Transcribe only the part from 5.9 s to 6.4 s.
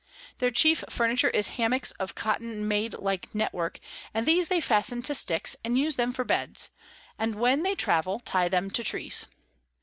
them for